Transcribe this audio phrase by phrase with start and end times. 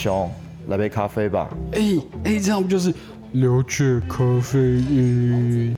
[0.00, 0.30] 熊，
[0.68, 1.48] 来杯咖啡吧。
[1.72, 1.80] 哎
[2.22, 2.94] 哎，这样不就是
[3.32, 5.74] 了解咖啡因？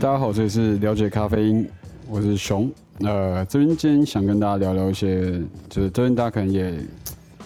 [0.00, 1.68] 大家好，这里是了解咖啡因，
[2.08, 2.72] 我是熊。
[3.00, 5.32] 呃，这边今天想跟大家聊聊一些，
[5.68, 6.72] 就是这边大家可能也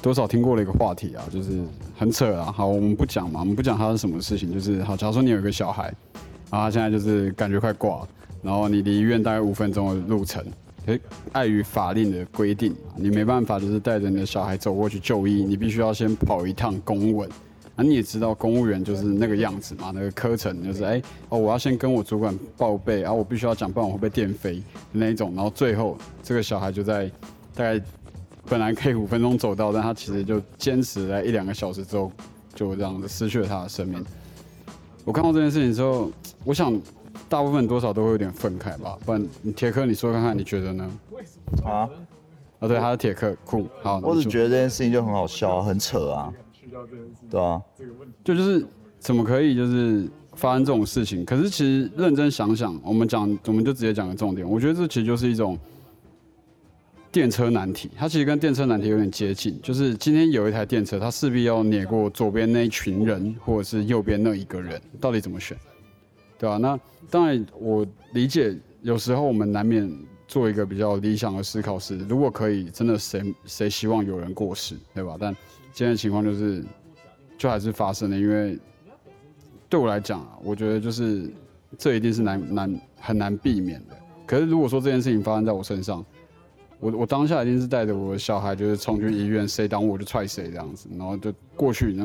[0.01, 1.61] 多少听过了一个话题啊，就是
[1.97, 2.53] 很扯啊。
[2.53, 5.93] 好，我们不讲嘛，我们不讲它是什么事情，就是好，假如说你有一个小孩，
[6.52, 8.07] 然后他现在就是感觉快挂，
[8.43, 10.41] 然后你离医院大概五分钟的路程。
[10.88, 10.98] 诶，
[11.33, 17.29] 碍于法令的规定，你没办法，就是带着你的小孩走过去就医，你必须要先跑一趟公文。
[17.77, 25.34] 那你也知道，公务员就是那个样子嘛，那个课程就是，哎，哦，我要先跟我主管报备，然后我必须要讲，不然我会被电飞那一种。
[25.34, 27.07] 然后最后这个小孩就在
[27.55, 27.79] 大概
[28.46, 32.10] 本来可以五分钟走到，但他其实就坚持在一两个小时之后，
[32.55, 34.02] 就这样子失去了他的生命。
[35.05, 36.10] 我看到这件事情之后，
[36.45, 36.80] 我想。
[37.29, 40.91] 大部分多少都会有点愤慨吧，不然你铁克你说看看你觉得呢？
[41.65, 41.88] 啊？
[42.60, 43.69] 啊对，他是铁克酷。
[43.83, 46.33] 好，我只觉得这件事情就很好笑，很扯啊。
[47.30, 47.63] 对啊。
[48.25, 48.66] 就就是
[48.99, 51.25] 怎么可以就是发生这种事情？
[51.25, 54.49] 可是其实认真想想，我们讲我们就直接讲个重点。
[54.49, 55.57] 我觉得这其实就是一种
[57.13, 59.57] 电车难题，它其实跟电车难题有点接近。
[59.63, 65.56] 就是今天有一台电车，它势必要碾过左边那一群人，或者是右边那一个人，到底怎么选？
[66.39, 66.56] 对啊？
[66.56, 66.78] 那
[67.11, 69.91] 当然，我理解有时候我们难免
[70.27, 75.16] 做一个比较理想的思考是，如果可以，真的谁谁希望有人过世，对吧？
[75.19, 75.34] 但
[75.72, 76.65] 现在情况就是，
[77.37, 78.16] 就还是发生了。
[78.16, 78.59] 因为
[79.69, 81.31] 对我来讲啊，我觉得就是
[81.77, 83.97] 这一定是难难很难避免的。
[84.27, 86.05] 可是如果说这件事情发生在我身上，
[86.81, 92.04] 我我当下一定是带着我的小孩，就是冲去医院，谁挡我就踹谁这样子，然后就过去那。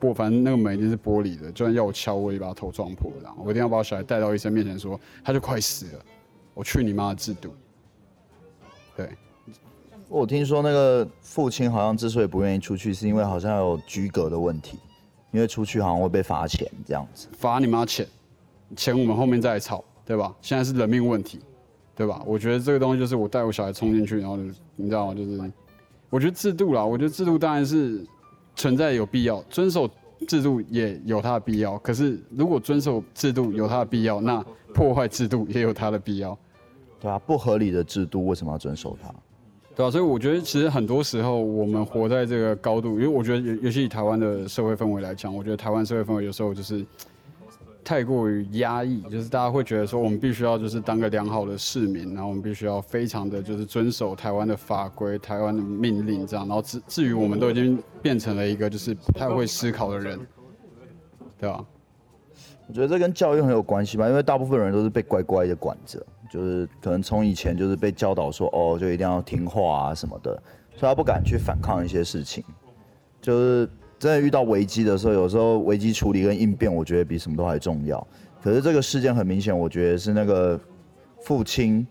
[0.00, 3.42] 玻，反正那个门一定是玻璃的，就算要我敲，我也把他头撞破然后。
[3.44, 6.04] 我一定要把我小孩带到医生面前，说他就快死了。
[6.54, 7.52] 我去你妈的制度！
[8.96, 9.08] 对，
[10.08, 14.78] 我听说那个父亲好像之所以不愿意出去，是因为好像有居格的问题，
[15.32, 17.26] 因为出去好像会被罚钱这样子。
[17.32, 18.06] 罚你妈钱，
[18.76, 20.32] 钱我们后面再吵，对吧？
[20.40, 21.40] 现在是人命问题，
[21.94, 22.22] 对吧？
[22.26, 24.36] 我觉得这个东西就是我带我小孩冲进去，然后
[24.76, 25.14] 你知道吗？
[25.14, 25.52] 就是
[26.10, 28.04] 我觉得制度啦，我觉得制度当然是。
[28.54, 29.88] 存在有必要，遵守
[30.28, 31.78] 制度也有它的必要。
[31.78, 34.44] 可是，如果遵守制度有它的必要，那
[34.74, 36.38] 破坏制度也有它的必要，
[37.00, 39.08] 对啊，不合理的制度为什么要遵守它？
[39.74, 46.84] 对啊，所以我觉得其实很多时候我们活在这个高度，因为我觉得尤尤其以台湾的社会氛围来讲，我觉得台湾社会氛围有时候就是。
[47.84, 60.18] 太过于压抑，就是大家会觉得说，我们必须要就是当个良好的市民，然后我们必须要非常的就是遵守台湾的法规、台湾的命令这样，然后至至于我们都已经变成了一个就是不太会思考的人，
[61.38, 61.64] 对吧？
[62.68, 66.00] 我觉得这跟教育很有关系吧，因为大部分人都是被乖乖的管着，
[66.30, 70.40] 就是可能从以前就是被教导说，哦，就一定要听话啊什么的，
[70.76, 72.44] 所以他不敢去反抗一些事情，
[73.20, 73.68] 就是。
[74.02, 78.04] 真的遇到危机的时候，有时候危机处理跟应变，我觉得比什么都还重要。
[78.42, 80.58] 可是这个事件很明显，我觉得是那个
[81.20, 81.86] 父亲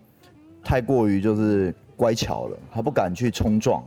[0.62, 3.82] 太过于就是乖巧了，他不敢去冲撞，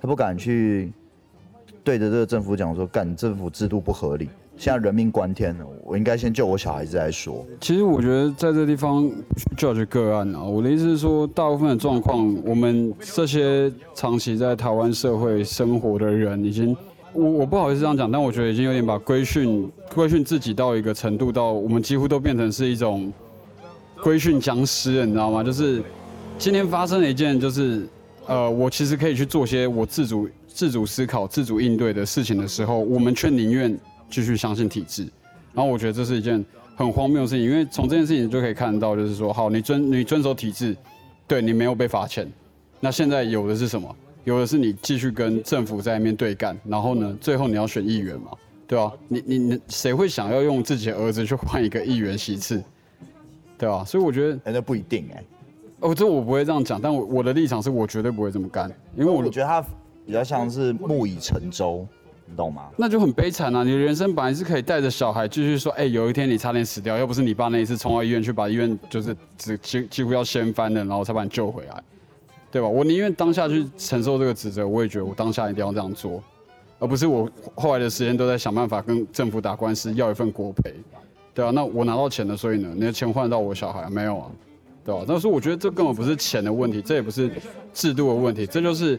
[0.00, 0.92] 他不敢去
[1.82, 7.44] 对着这个政府讲说，干政府制度不合理，现在人命关天了，我应该先救我小孩子再说。
[7.60, 9.10] 其实我觉得在这地方
[9.56, 16.76] 就要去个案啊，我的意思是说，大部分的状况，我们这些长期在台湾社会生活的人已经。
[17.16, 23.12] 我我不好意思这样讲，但我觉得已经有点把规训规训自己到一个程度，到我们几乎都变成是一种
[24.02, 25.42] 规训僵尸了，你知道吗？
[25.42, 25.82] 就是
[26.38, 27.86] 今天发生了一件，就是
[28.26, 33.76] 呃，我其实可以去做些我自主自主思考、自主应对的事情的时候，我们却宁愿
[34.10, 35.06] 继续相信体制。
[35.54, 36.44] 然后我觉得这是一件
[36.76, 40.76] 很荒谬的事情，因为从这件事情就可以看到，就是说，好，你遵你遵守体制，
[41.26, 42.30] 对你没有被罚钱，
[42.78, 43.96] 那现在有的是什么？
[44.26, 48.32] 有的是你继续跟政府在面对干，然后呢，最后你要选议员嘛，
[48.66, 48.92] 对吧？
[49.06, 52.60] 你你你谁会想要用自己的儿子去换一个议员席次，
[53.56, 53.84] 对吧？
[53.84, 55.24] 所以我觉得，哎，那不一定哎。
[55.78, 59.64] 哦，这我不会这样讲，但我我的立场是我绝对不会这么干，因为我觉得他
[60.04, 61.86] 比较像是木已成舟，
[62.26, 62.68] 你懂吗？
[62.76, 63.62] 那就很悲惨啊！
[63.62, 71.80] 你的人生本来是可以带着小孩继续说，哎，有一天你差点死掉，要不是你爸那一次冲到医院去把医院就是几几几乎要掀翻了，然后才把你救回来。
[72.56, 72.66] 对吧？
[72.66, 76.22] 我宁愿当下去承受这个指责，我也觉得我当下一定要这样做，
[76.78, 80.72] 而不是我后来的时间都在想办法跟政府打官司要一份国赔，
[81.34, 84.30] 对啊，那我拿到钱了，所以呢，你的钱换到我小孩没有啊？
[84.82, 85.04] 对吧？
[85.06, 87.30] 但是我觉得这根本不是钱的问题，这也不是
[87.74, 88.98] 制度的问题，这就是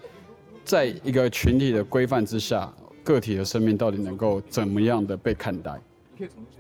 [0.63, 2.71] 在一个群体的规范之下，
[3.04, 5.71] 个体的生命到底能够怎么样的被看待，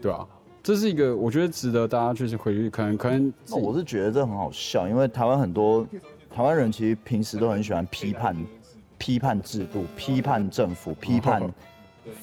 [0.01, 0.27] 对吧？
[0.63, 5.85] 这是一个我觉得值得大家去回去，可能可能我是觉得这很好笑，因为台湾很多。
[6.37, 8.35] 台湾人其实平时都很喜欢批判，
[8.99, 11.41] 批判制度、批判政府、 批判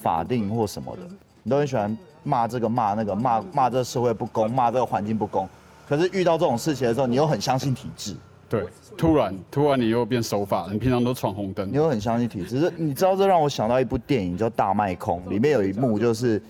[0.00, 1.02] 法定或什么的，
[1.43, 5.49] 你都很喜欢骂这个骂那个，骂骂这个社会不公，骂这个环境不公。
[5.88, 8.14] 可是遇到这种事情的时候，你又很相信体制，
[8.49, 8.64] 对，
[8.96, 12.61] 突然突然你又变守法了，你平常都闯红灯你，又很相信体制。
[12.61, 16.40] 是你知道这让我想到一部电影叫《大卖空》，里面有一幕就是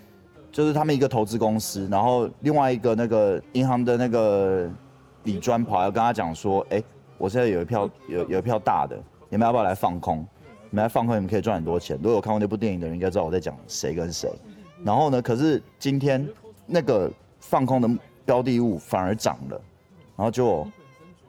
[0.53, 4.71] 就是他们一个投资公司，然后另外一个那个银行的那个
[5.23, 6.83] 李专跑来跟他讲说，哎、
[7.19, 8.97] 我现在有一票有有一票大的，
[9.29, 10.19] 你们要不要来放空？
[10.71, 11.97] 你们来放空，你们可以赚很多钱。
[11.97, 14.29] 如果有看过那部电影的人，应该知道我在讲谁跟谁。
[14.83, 16.29] 然后呢，可是今天
[16.67, 17.89] 那个放空的
[18.25, 19.61] 标的物反而涨了，
[20.17, 20.67] 然后就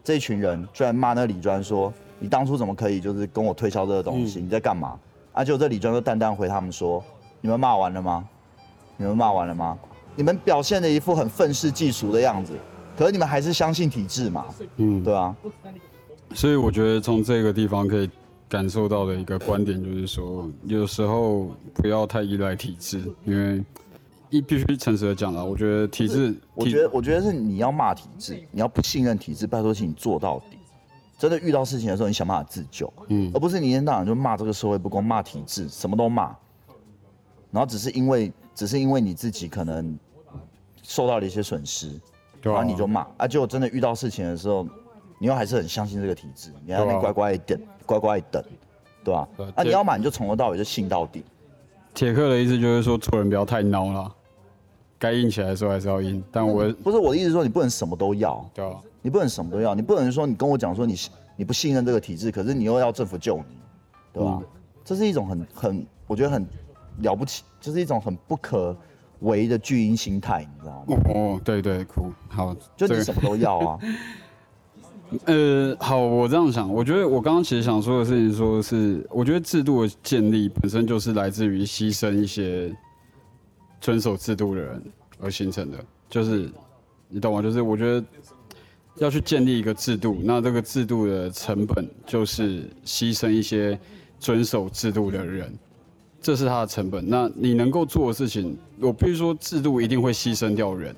[0.03, 4.41] 这群人居然骂那个李专说：“你当初怎么可以就是跟我推销这个东西？
[4.41, 4.99] 你在干嘛？”
[5.33, 7.03] 啊，结果这李专就淡淡回他们说
[7.41, 8.27] ：“你们骂完了吗？
[8.97, 9.77] 你们骂完了吗？
[10.15, 12.53] 你们表现的一副很愤世嫉俗的样子，
[12.97, 14.45] 可是你们还是相信体制嘛？
[14.77, 15.35] 嗯，对啊，
[16.33, 18.09] 所以我觉得从这个地方可以
[18.47, 23.63] 感受到的一个观点就是说，有时候不要太依赖体制，因为
[24.29, 30.57] 一必须诚实的讲了，我觉得体制，我觉得我觉得是你要骂体制，你要不信任体制，拜托请你做到底。
[31.17, 36.35] 真的遇到事情的时候，你想办法自救，嗯而不是你一天到晚就骂这个社会不公，骂体制，什么都骂，
[37.51, 39.97] 然后只是因为只是因为你自己可能
[40.83, 41.89] 受到了一些损失，
[42.51, 44.67] 然后你就骂，啊，结果真的遇到事情的时候，
[45.19, 47.01] 你又还是很相信这个体制，你还在那边啊。
[47.01, 48.43] 乖乖地等，乖乖地等，
[49.03, 51.23] 对吧、对啊，你要么你就从头到尾就信到底，
[51.93, 54.13] 铁克的意思就是说，做人不要太孬了，
[54.99, 56.23] 该硬起来的时候还是要硬。
[56.31, 60.95] 但我，不是我的意思说你不能什么都要，对吧、你不能什么都要，你不能说你跟我讲说你
[61.35, 63.57] 你不信任这个体制，可是你又要政府救你，
[64.13, 64.39] 对吧？
[64.41, 64.47] 嗯。
[64.83, 66.45] 这是一种很很，我觉得很
[66.99, 68.77] 了不起，就是一种很不可
[69.19, 70.97] 为的巨婴心态，你知道吗？
[71.13, 73.79] 哦，对对，酷，好，这个就你什么都要啊，
[75.25, 82.75] 呃，好，我这样想，我觉得我刚刚其实想说的事情，说是我觉得制度的建立本身就是来自于牺牲一些
[83.79, 84.83] 遵守制度的人
[85.19, 85.77] 而形成的，
[86.09, 86.49] 就是
[87.07, 87.41] 你懂吗？
[87.41, 88.05] 就是我觉得
[88.97, 93.79] 要去建立一个制度，那这个制度的成本就是牺牲一些
[94.19, 95.53] 遵守制度的人，
[96.25, 97.07] 这是它的成本。
[97.07, 100.95] 那你能够做的事情，我必须说，制度一定会牺牲掉人。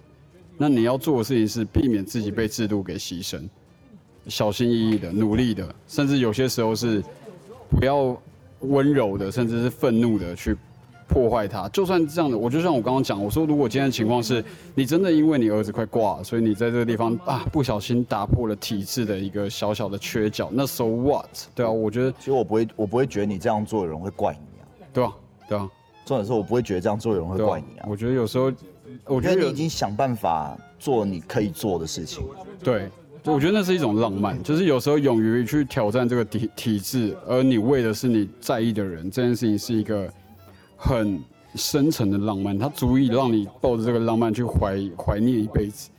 [0.58, 3.38] 那你要做的事情是避免自己被制度给牺牲。
[4.30, 7.04] 小心翼翼的、努力的，甚至有些时候是
[7.70, 8.16] 不要
[8.62, 10.56] 温柔的，甚至是愤怒的去
[11.10, 11.68] 破坏它。
[11.74, 14.42] 就算这样的，我就像我刚刚讲，我说如果今天的情况是
[14.76, 21.28] 你真的因为你儿子快挂了，所以你在这个地方啊不小心打破了体制的一个小小的缺角，那 so what？
[21.54, 24.47] 对啊，我觉得其实我不会，我不会觉得你这样做的人会怪你。
[24.98, 25.14] 对啊，
[25.48, 25.70] 对啊，
[26.08, 28.52] 重点是我不会觉得这样做有人会怪你啊，我觉得有时候，
[29.06, 32.26] 我觉得你已经想办法做你可以做的事情。
[32.64, 32.90] 对，
[33.24, 40.12] 我觉得那是一种浪漫，就是有时候勇于去挑战这个体体制，而你为的是你在意的人，这件事情是一个
[40.76, 41.22] 很
[41.54, 45.92] 深沉的浪漫，它足以让你抱着这个浪漫去怀怀念一辈子。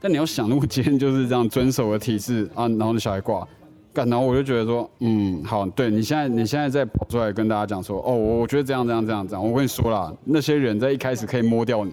[0.00, 3.46] 但你要想，如果今天就是这样遵守了体制啊，然后你小孩挂，
[3.94, 11.92] 干，然后我就觉得说，嗯，好，对你现在你现在在跑出来跟大家讲说，哦，我我觉得这样这样这样这样，我跟你说啦，那些人在一开始可以摸掉你，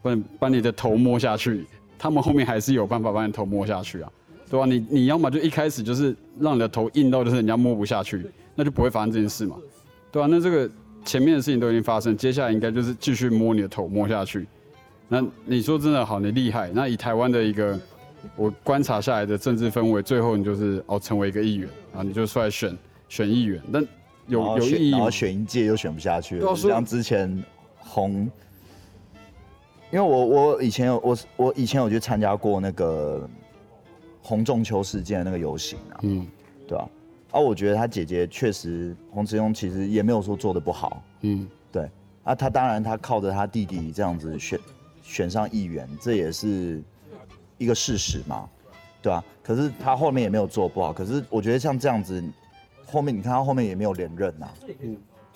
[0.00, 1.66] 把你把你的头摸下去，
[1.98, 4.10] 他们后面还是有办法把你头摸下去啊，
[4.50, 8.24] 对吧、你你要么就一开始就是让你的头硬到就是人家摸不下去，
[8.54, 9.56] 那就不会发生这件事嘛，
[10.10, 10.70] 对吧、那这个
[11.04, 14.46] 前面的事情都已经发生，接下来应该就是继续摸你的头摸下去。
[15.08, 16.70] 那你说真的好，你厉害。
[16.74, 17.78] 那以台湾的一个
[18.36, 22.76] 我观察下来的政治氛围，最后你就是哦成为一个议员啊，你就出来选
[23.08, 23.86] 选议员，但
[24.26, 25.10] 有有意义吗选然后？
[25.10, 27.44] 选一届又选不下去了，像之前
[27.78, 28.30] 红，
[29.90, 33.28] 因为我我以前有我我以前有去参加过那个
[34.22, 36.26] 洪仲秋事件的那个游行啊，嗯
[36.66, 36.88] 对吧、
[37.30, 37.40] 啊？
[37.40, 41.88] 我觉得他姐姐确实洪慈庸其实也没有说做的不好，嗯，对
[42.24, 44.60] 啊，他当然他靠着他弟弟这样子选
[45.02, 46.82] 选上议员，这也是
[47.58, 48.48] 一个事实嘛，
[49.02, 52.22] 对吧、可是他后面也没有做不好，可是我觉得像这样子，
[52.86, 54.48] 后面你看他后面也没有连任呐、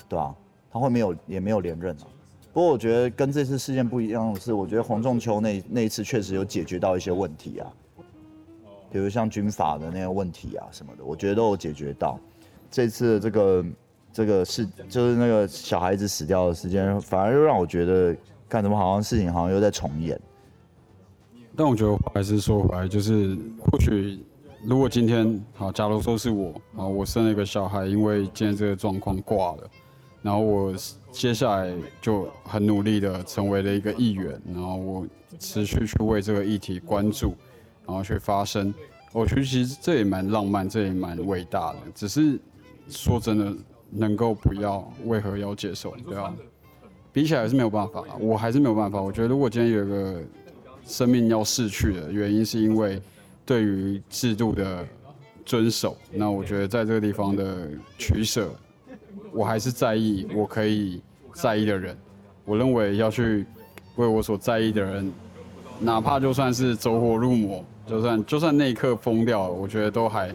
[0.09, 0.35] 对吧、
[0.73, 2.07] 他后面有也没有连任啊。
[2.53, 7.67] 不过我觉得跟这次事件不一样的是，我觉得洪仲秋那那一次确实有解决到一些问题啊，
[8.91, 12.19] 比如像军法的那个问题啊什么的，我觉得都有解决到。
[12.71, 13.65] 这次这个
[14.13, 18.15] 这个事，就是那个小孩子死掉的时间，反而又让我觉得，
[18.49, 20.21] 干什么好像事情好像又在重演。
[21.57, 24.19] 但我觉得还是说回来，就是或许
[24.65, 29.71] 如果今天好，假如说是我啊，我生了一个小孩，因为今天这个状况挂了，
[30.23, 30.75] 然后我
[31.11, 35.07] 接下来就很努力的成为了一个议员，然后我
[35.39, 37.35] 持续去为这个议题关注，
[37.87, 38.73] 然后去发声。
[39.13, 41.79] 我觉得其实这也蛮浪漫，这也蛮伟大的。
[41.95, 42.41] 只是
[42.89, 43.55] 说真的，
[43.91, 45.95] 能够不要，为何要接受？
[46.07, 46.33] 对吧？
[47.13, 49.03] 比起来是没有办法，我还是没有办法。
[49.03, 50.23] 我觉得如果今天有一个
[50.87, 53.01] 生命要逝去的原因，是因为
[53.45, 54.87] 对于制度的
[55.45, 58.51] 遵守，那我觉得在这个地方的取舍，
[59.33, 61.01] 我还是在意我可以
[61.35, 61.97] 在意的人。
[62.45, 63.47] 我认为要去
[63.97, 65.13] 为我所在意的人，
[65.81, 70.35] 哪怕就算是走火入魔，就算就算那一刻疯掉了，我觉得都还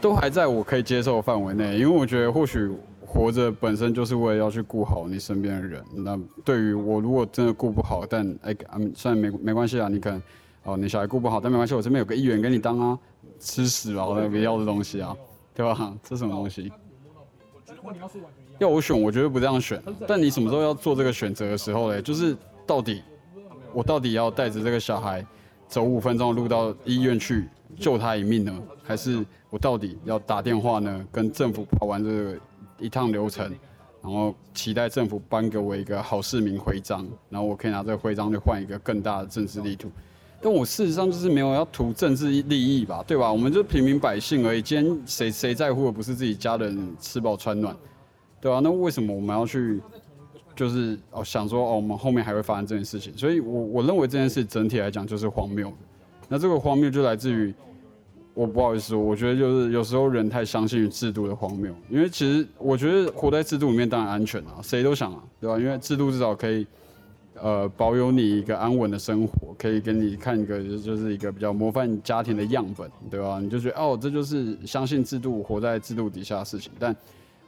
[0.00, 1.78] 都还在我可以接受的范围内。
[1.78, 2.70] 因为我觉得或许
[3.12, 5.84] 活着本身就是为了要去顾好你身边的人。
[5.94, 8.56] 那对于我如果真的顾不好，但哎，
[8.94, 10.22] 虽然没没关系啊，你可能
[10.62, 12.98] 哦你小孩顾不好，但没关系，我这边有个议员给你当啊，
[13.38, 15.14] 吃屎吧，那个要的东西啊，
[15.54, 15.94] 对吧？
[16.02, 16.72] 这什么东西？
[18.58, 19.82] 要我选，我绝对不这样选。
[20.08, 22.00] 但你什么时候要做这个选择的时候嘞？
[22.00, 22.34] 就是
[22.66, 23.02] 到底
[23.74, 25.24] 我到底要带着这个小孩
[25.68, 32.36] 走五分钟的路到医院去救他一命呢，还是我到底要打电话呢，跟政府跑完这个
[32.78, 33.50] 一趟流程，
[34.02, 39.90] 然后期待政府颁给我一个好市民徽章，然后我可以拿这个徽章去换一个更大的政治力图。
[40.40, 43.32] 但我事实上就是没有要图政治利益吧，对吧？
[43.32, 44.60] 我们就平民百姓而已。
[44.60, 47.76] 今天谁谁在乎的不是自己家人吃饱穿暖？
[48.40, 49.80] 对啊，那为什么我们要去，
[50.56, 53.16] 就是哦想说哦，我们后面还会发生这件事情？
[53.16, 55.76] 所以，我我认为这件事整体来讲就是荒谬的。
[56.28, 57.54] 那这个荒谬就来自于，
[58.34, 61.74] 我不好意思，我觉得就是有时候人太相信于制度的荒谬。
[61.88, 65.58] 因为其实我觉得活在制度里面当然安全啊，谁都想啊，对吧？
[65.58, 66.66] 因为制度至少可以，
[67.34, 73.38] 呃，保有你一个安稳的生活，可以给你看一个就是一个比较模范家庭的样本，对吧？
[73.40, 76.94] 你就觉得哦，这就是相信制度、活在制度底下的事情，但。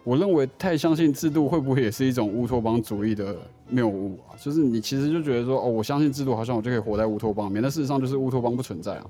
[0.06, 3.34] 我认为太相信制度会不会也是一种乌托邦主义的
[3.70, 4.36] 谬误啊？
[4.38, 7.62] 就是你其实就觉得说，哦，我相信制度，好像我就可以活在乌托邦里面。
[7.62, 9.06] 但事实上就是乌托邦不存在啊，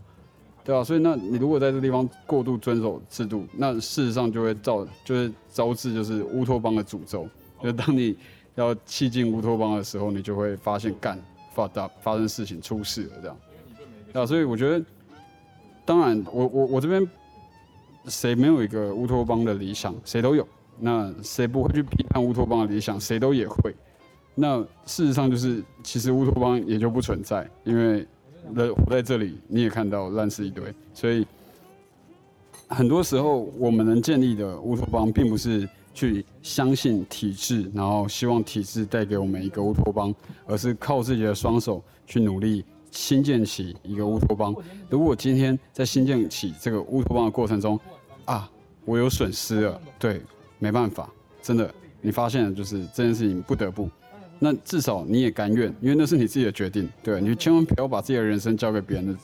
[0.65, 0.83] 对啊？
[0.83, 7.29] 所以那你如果在这地方过度遵守制度，那事实上就会造，就是招致就是乌托邦的诅咒。
[7.63, 8.17] 就当你
[8.55, 11.19] 要弃进乌托邦的时候，你就会发现干
[11.53, 13.37] 发大发生事情出事了这样。
[14.15, 14.85] 啊，所以我觉得，
[15.85, 17.07] 当然我我我这边
[18.07, 20.47] 谁没有一个乌托邦的理想，谁都有。
[20.79, 22.99] 那谁不会去批判乌托邦的理想？
[22.99, 23.75] 谁都也会。
[24.35, 28.07] 那事实上就是，其实乌托邦也就不存在，因为
[28.55, 30.65] 人活在这里，你也看到烂事一堆。
[30.93, 31.27] 所以
[32.69, 40.15] 很多时候，我们能建立的乌托邦，并不是去相信体制，然后希望体制带给我们一个乌托邦，
[40.47, 44.55] 而是靠自己的双手去努力新建起一个乌托邦。
[44.91, 47.79] 如果今天在新建起这个乌托邦的过程中，
[48.25, 48.51] 啊，
[48.85, 50.21] 我有损失了，对。
[50.61, 53.91] 没办法，真的，你发现了就是这件事情不得不，
[54.39, 59.17] 那至少你也甘愿，因为那是你自己的决定，对你千万不要把自己的人生交给别人的，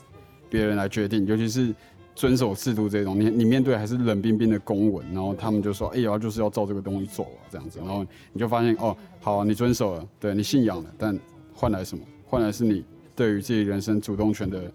[0.49, 1.73] 别人来决定，尤其是
[2.15, 11.17] 遵守制度这种，你你面对还是冷冰冰的公文，然后他们就说，哎呀，就是要照这个东西走啊，这样子，然后你就发现，哦，好，你遵守了，对你信仰了，但
[11.53, 12.03] 换来什么？
[12.25, 12.83] 换来是你
[13.15, 14.71] 对于自己人生主动权的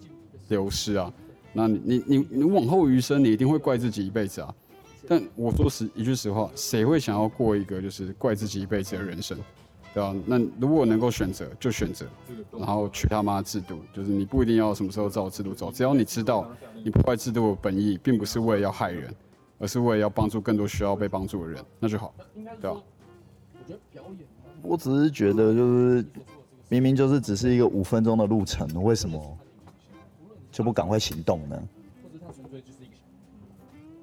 [0.48, 1.12] 流失啊，
[1.52, 4.54] 那你你你你往后余生，你一定会怪自己一辈子啊。
[5.08, 9.38] 但我说实一句实话，谁会想要过一个就是怪自己一辈子的人生，
[9.96, 10.14] 对吧？
[10.26, 12.04] 那如果能够选择，就选择，
[12.52, 16.46] 然后取他妈制度，就是你不一定要什么时候照制度走，只要你知道
[16.84, 19.10] 你破坏制度的本意，并不是为了要害人，
[19.58, 22.12] 而是为了要帮助更多需要被帮助的人，那就好，
[22.60, 22.76] 对吧？
[24.60, 26.04] 我只是觉得，就是
[26.68, 29.38] 明明就是只是一个五分钟的路程，为什么
[30.52, 31.58] 就不赶快行动呢？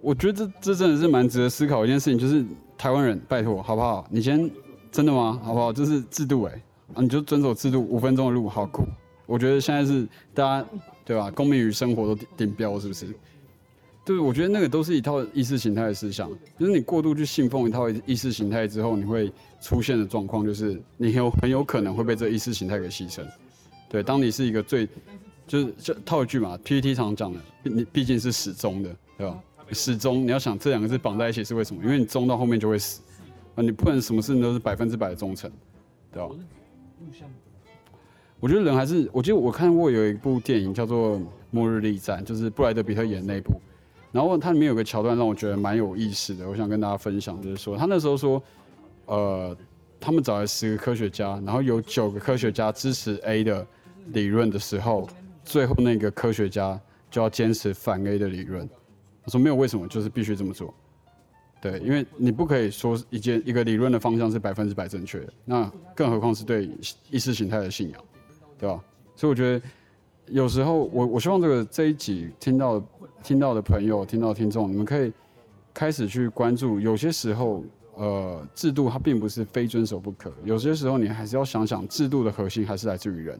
[0.01, 2.43] 我觉得这这真的是蛮值得思考一件事情，就是
[2.79, 4.07] 台湾人，拜托好不好？
[4.09, 4.49] 你先
[4.93, 5.41] 真的吗？
[5.43, 5.73] 好不好？
[5.73, 6.53] 这是制度哎，
[6.93, 8.85] 啊，你就遵守制度，五分钟的路，好酷。
[9.25, 10.67] 我觉得现在是大家
[11.03, 11.31] 对吧？
[11.31, 13.07] 公民与生活都顶标，是不是？
[14.05, 19.31] 对，我觉得那个都是一套意识形态的思想，就是你过度去信奉一套意识形态之后，你会
[19.61, 23.21] 出现的状况就是你有很有可能会被这意识形态给牺牲。
[23.89, 24.87] 对，当你是一个最
[25.47, 29.39] 就是这套句嘛，PPT 常讲的，你毕竟是始终的，对吧？
[29.71, 31.81] 始终你要想这两个字绑在一起是为什么？
[31.83, 33.01] 因为你忠到后面就会死
[33.55, 33.61] 啊！
[33.61, 35.51] 你不能什么事情都是百分之百的忠诚，
[36.11, 36.29] 对吧？
[38.39, 41.17] 我觉得人还是，我记得我看过有一部电影叫做
[41.51, 43.53] 《末日力战》，就是布莱德比特演那部。
[44.11, 48.43] 然后它里面有个桥段让我觉得蛮有意思的，我想跟大家分享，就是说他那时候说，
[49.05, 49.57] 呃，
[49.99, 53.65] 他们找来十个科学家，然后有九个科学家支持 A 的
[54.07, 55.07] 理论的时候，
[55.43, 56.79] 最后那个科学家
[57.09, 58.69] 就要坚持反 A 的理论。
[59.23, 60.73] 我说没有为什么，就是必须这么做。
[61.63, 66.69] 对，因为你不可以说一件一个理论的方向是百分之百正确，那更何况是对
[67.09, 68.03] 意识形态的信仰，
[68.59, 68.83] 对吧？
[69.15, 69.65] 所以我觉得
[70.25, 72.83] 有时候我我希望这个这一集听到
[73.23, 75.13] 听到的朋友、听到听众，你们可以
[75.73, 77.63] 开始去关注，有些时候，
[77.95, 83.39] 呃，制度它并不是非遵守不可，有些时候你还是要想想，制度的核心还是来自于人，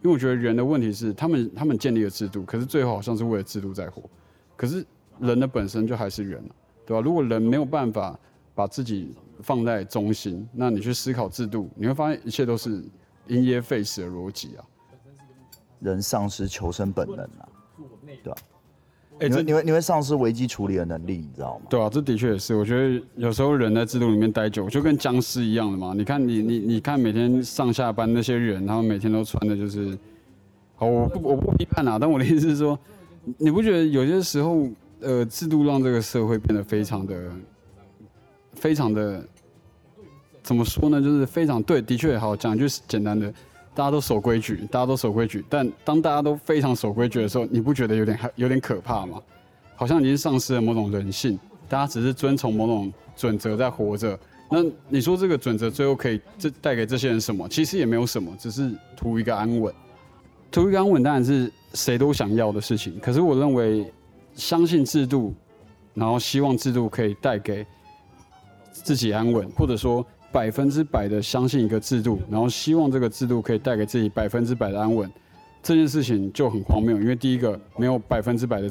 [0.00, 4.02] 因为我觉得人的问题是，他们他们建立了制度，可是最后好像是为了制度在活，
[4.56, 4.82] 可是
[5.20, 6.42] 人的本身就还是人
[6.88, 7.02] 对吧？
[7.02, 8.18] 如果人没有办法
[8.54, 12.82] 把自己放在中心，那你去思考制度，你会发现一切都是
[13.26, 14.64] 因噎废食的逻辑啊，
[15.80, 17.48] 人丧失求生本能啊，
[18.24, 18.38] 对吧？
[19.20, 21.66] 哎，你会你会你会丧失危机处理的能力，你知道吗？
[21.68, 22.54] 对啊，这的确也是。
[22.54, 25.92] 我觉得有时候人在制度里面待久，就跟僵尸一样的嘛。
[25.94, 29.98] 你看你你你看每天上下班那些人，他们每天都穿的就是……
[30.76, 32.78] 好，我不我不批判啊，但我的意思是说，
[33.36, 34.68] 你不觉得有些时候，
[35.00, 37.30] 呃，制度让这个社会变得非常的、
[38.54, 39.24] 非常的，
[40.42, 41.00] 怎么说呢？
[41.00, 43.32] 就是非常对，的确好讲一句简单的。
[43.74, 49.22] 大家都守规矩，大家都守规矩，但当大家都非常守规矩的时候，你不觉得有点有点可怕吗？
[49.76, 51.38] 好像已经丧失了某种人性，
[51.68, 54.18] 大家只是遵从某种准则在活着。
[54.50, 57.48] 那你说这个准则最后可以这带给这些人什么？
[57.48, 59.72] 其实也没有什么，只是图一个安稳。
[60.50, 63.92] 图一个安稳当然是谁都想要的事情，可是我认为
[64.38, 65.34] 相信制度，
[65.92, 67.66] 然后希望制度可以带给
[68.72, 70.02] 自己安稳，或者说。
[70.30, 75.10] 百分之百的相信一个制度，然后希望这个制度可以带给自己百分之百的安稳，
[75.62, 77.00] 这件事情就很荒谬。
[77.00, 78.70] 因为第一个没有百分之百的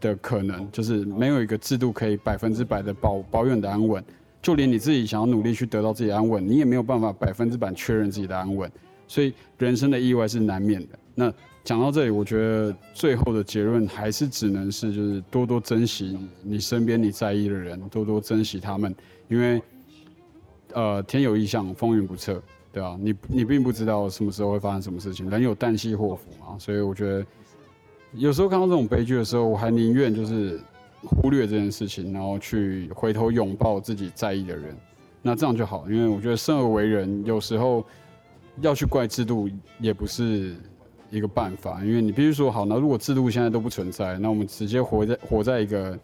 [0.00, 4.02] 的可能，就是没有一个制度可以百分之百的保保有你的安稳。
[4.40, 8.70] 就连你自己想要努力去得到自己安稳，你也没有办法百分之百确认自己的安稳。
[9.08, 10.96] 所以人生的意外是难免的。
[11.16, 18.94] 那讲到这里，我觉得最后的结论还是只能是，就是多多珍惜你身边你在意的人，多多珍惜他们，
[19.28, 19.62] 因为。
[20.74, 22.42] 呃，天有异象，风云不测，
[22.72, 22.96] 对啊？
[22.98, 26.58] 你你并不知道什么时候会发生什么事情，人有旦夕祸福嘛。
[26.58, 27.26] 所以我觉得，
[28.14, 30.58] 有时候看到这种悲剧的时候，我还宁愿就是
[31.02, 34.74] 忽略这件事情，然后去回头拥抱自己在意的人，
[35.20, 35.84] 那这样就好。
[35.90, 37.84] 因为我觉得生而为人，有时候
[38.62, 40.56] 要去怪制度也不是
[41.12, 45.96] 一个办法，因为你必须说好，那如果制度现在都不存在，那我们直接活在活在一个。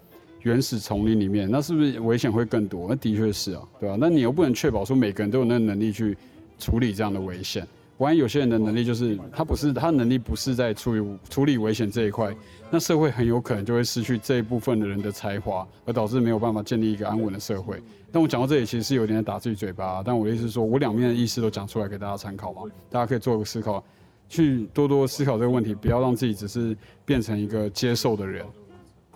[0.42, 2.86] 原始丛林里面，那是不是危险会更多？
[2.88, 3.96] 那的确是啊，对吧？
[3.98, 6.16] 那你又不能确保说每个人都有那个能力去
[6.60, 7.66] 处理这样的危险。
[7.98, 12.32] 万一有些人的能力就是他不是他能力不是在处理处理危险这一块，
[12.70, 17.82] 那社会很有可能就会失去这一部分的人的才华，而导致没有办法建立一个安稳的社会。
[18.12, 23.82] 但我讲到这里其实是有点打自己嘴巴，但我的意思是说我两面的意思都讲出来给大家参考嘛，大家可以做个思考，
[24.28, 28.44] 去多多思考这个问题，不要让自己只是变成一个接受的人。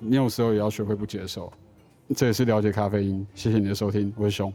[0.00, 1.52] 你有时候也要学会不接受，
[2.16, 3.26] 这也是了解咖啡因。
[3.34, 4.52] 谢谢你的收听，我是熊，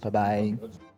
[0.00, 0.89] 拜拜。